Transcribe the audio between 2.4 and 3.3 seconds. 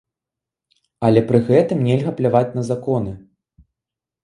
на законы!